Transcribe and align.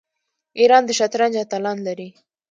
ایران 0.59 0.83
د 0.85 0.89
شطرنج 0.99 1.33
اتلان 1.43 1.77
لري. 1.87 2.09